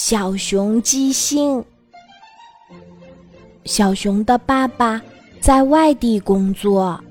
[0.00, 1.60] 小熊寄信。
[3.64, 5.02] 小熊的爸爸
[5.40, 7.02] 在外地工作，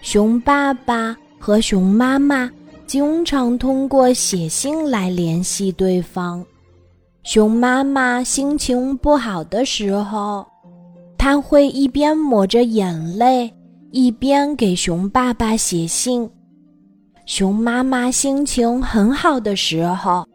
[0.00, 2.50] 熊爸爸和熊妈妈
[2.86, 6.42] 经常通过写信来联系对方。
[7.24, 10.46] 熊妈妈心情不好的时候，
[11.18, 13.52] 她会一边抹着眼泪，
[13.90, 16.28] 一边给熊爸爸写信。
[17.26, 20.26] 熊妈妈心情很好的时候。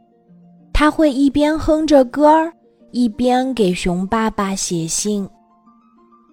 [0.74, 2.52] 他会一边哼着歌儿，
[2.92, 5.30] 一边给熊爸爸写信。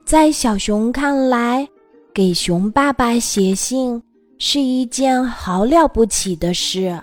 [0.05, 1.69] 在小熊看来，
[2.13, 4.03] 给熊爸爸写信
[4.39, 6.99] 是一件好了不起的事。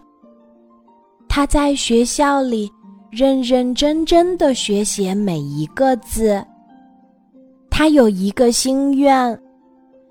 [1.29, 2.69] 他在学校里
[3.11, 6.43] 认认真真的学写每一个字。
[7.69, 9.39] 他有一个心愿，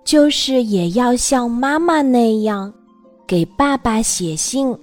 [0.04, 2.72] 就是也要像妈妈那样，
[3.26, 4.74] 给爸爸写信。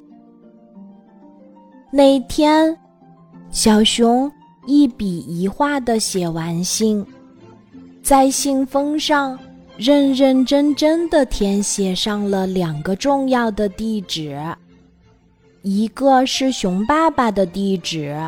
[1.95, 2.75] 那天，
[3.51, 4.31] 小熊
[4.65, 7.05] 一笔一画的写完信，
[8.01, 9.37] 在信封上
[9.77, 14.41] 认认真真的填写上了两个重要的地址，
[15.61, 18.19] 一个是熊爸爸的地址，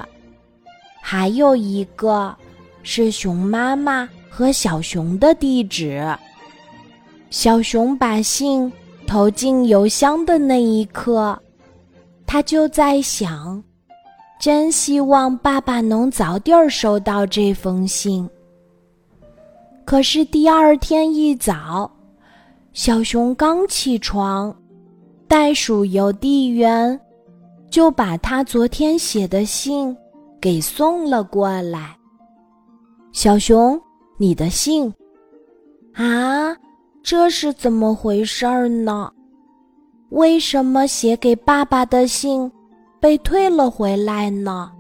[1.02, 2.36] 还有一个
[2.84, 6.16] 是熊妈妈和小熊的地址。
[7.32, 8.72] 小熊把信
[9.08, 11.42] 投进邮箱的那一刻。
[12.28, 13.64] 他就在想，
[14.40, 18.30] 真希望爸爸能早点收到这封信。
[19.86, 21.90] 可是第二天一早，
[22.74, 24.56] 小熊刚起床，
[25.28, 27.00] 袋鼠邮递员
[27.70, 29.96] 就把他昨天写的信
[30.42, 31.96] 给送了过来。
[33.12, 33.80] 小熊，
[34.18, 34.94] 你的信
[35.94, 36.56] 啊，
[37.02, 39.12] 这是怎么回事儿呢？
[40.16, 42.50] 为什么写给爸爸的信
[43.02, 44.72] 被退了回来呢？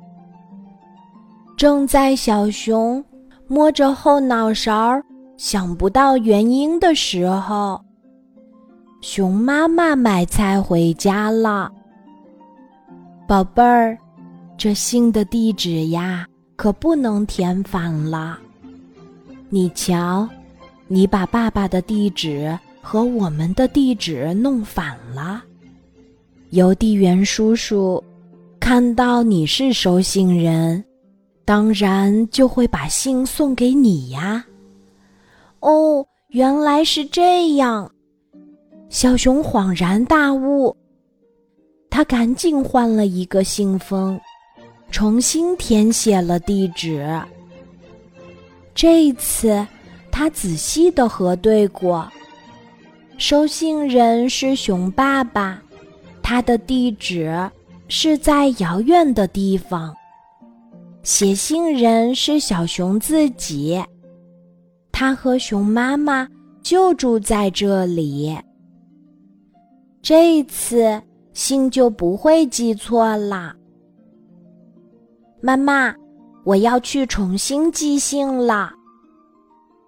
[1.58, 3.03] 正在小熊
[3.45, 4.97] 摸着后脑勺
[5.36, 7.83] 想不到原因的时候，
[9.02, 11.70] 熊妈妈买菜回家了。
[13.27, 13.98] 宝贝儿，
[14.58, 18.39] 这信的地址呀，可不能填反了。
[19.49, 20.26] 你瞧，
[20.88, 22.58] 你把爸爸的地址。
[22.87, 25.43] 和我们的地址弄反了，
[26.51, 28.01] 邮递员叔叔
[28.59, 30.85] 看到你是收信人，
[31.43, 34.45] 当然就会把信送给你呀。
[35.61, 37.91] 哦，原来是这样，
[38.87, 40.77] 小熊恍然大悟，
[41.89, 44.21] 他赶紧换了一个信封，
[44.91, 47.19] 重新填写了地址。
[48.75, 49.65] 这次，
[50.11, 52.07] 他仔细的核对过。
[53.27, 55.59] 收信人是熊爸爸，
[56.21, 57.49] 他的地址
[57.87, 59.91] 是在遥远的地方。
[61.02, 63.83] 写信人是小熊自己，
[64.91, 66.27] 他和熊妈妈
[66.61, 68.37] 就住在这里。
[70.03, 71.02] 这一次
[71.33, 73.55] 信就不会寄错了。
[75.41, 75.91] 妈妈，
[76.43, 78.71] 我要去重新寄信了。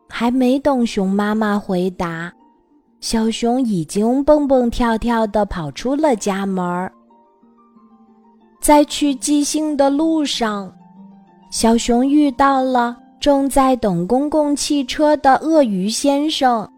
[0.09, 2.33] 还没等熊妈妈回答。
[2.99, 6.91] 小熊已经蹦蹦跳跳地跑出了家门儿。
[8.59, 10.73] 在去寄信的路上，
[11.51, 16.69] 小熊遇到了正在等公共汽车的鳄鱼先生。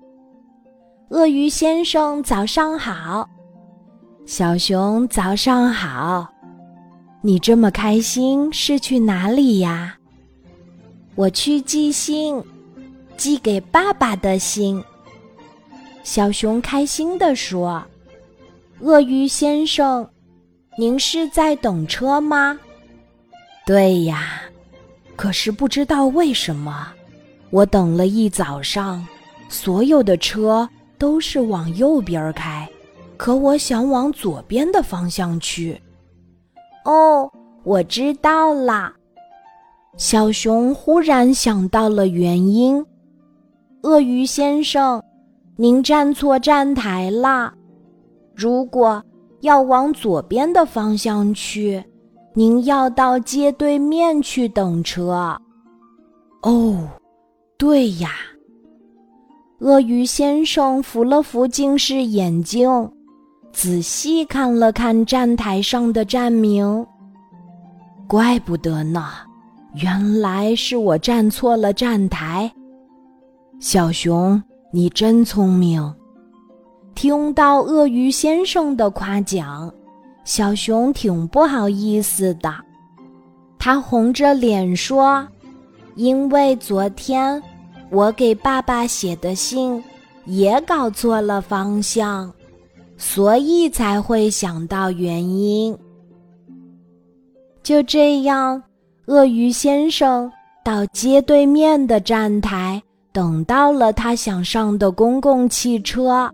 [1.10, 3.28] 鳄鱼先生，早上好！
[4.26, 6.28] 小熊，早上好！
[7.22, 9.96] 你这么开心是去哪里呀？
[11.16, 12.44] 我去寄信，
[13.18, 14.84] 寄给爸爸的信。
[16.04, 17.84] 小熊开心地说
[18.82, 20.10] ：“鳄鱼先生，
[20.78, 22.58] 您是在等车吗
[23.66, 24.42] ？”“对呀，
[25.16, 26.88] 可是不知道为什么，
[27.52, 29.06] 我等了一早上，
[29.50, 30.68] 所有的车
[30.98, 32.68] 都是往右边开，
[33.18, 35.80] 可我想往左边的方向去。
[36.86, 37.30] ”“哦，
[37.64, 38.94] 我知道了。”
[39.98, 42.84] 小熊忽然想到了原因
[43.84, 45.04] ，“鳄鱼先生。”
[45.62, 47.54] 您站错站台了。
[48.34, 49.04] 如果
[49.42, 51.84] 要往左边的方向去，
[52.34, 55.38] 您要到街对面去等车。
[56.44, 56.88] 哦，
[57.58, 58.12] 对呀。
[59.60, 62.70] 鳄鱼先生扶了扶近视眼镜，
[63.52, 66.88] 仔细看了看站台上的站名。
[68.08, 69.10] 怪不得呢，
[69.76, 72.50] 原来是我站错了站台。
[73.60, 74.42] 小熊。
[74.72, 75.92] 你真聪明！
[76.94, 79.74] 听到鳄鱼先生的夸奖，
[80.24, 82.54] 小熊挺不好意思的。
[83.58, 85.28] 他红着脸说
[85.98, 87.42] ：“因为昨天
[87.90, 89.84] 我给爸爸写的信
[90.26, 92.32] 也搞错了方向，
[92.96, 95.76] 所以才会想到原因。”
[97.64, 98.62] 就这样，
[99.08, 100.32] 鳄鱼先生
[100.64, 102.80] 到街对面的站台
[103.12, 106.32] 等到了他想上的公共汽车。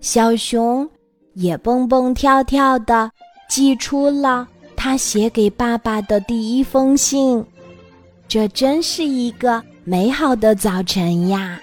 [0.00, 0.88] 小熊
[1.34, 3.10] 也蹦蹦跳跳的
[3.48, 4.46] 寄出了
[4.76, 7.44] 他写给爸爸的第一封信。
[8.28, 11.60] 这真是一个美好的早晨呀！